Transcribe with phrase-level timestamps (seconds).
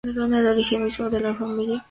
[0.03, 1.79] El origen mismo de la familia es controvertido.